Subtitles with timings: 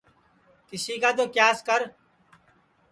[0.67, 1.81] کِس کا تو کیاس کر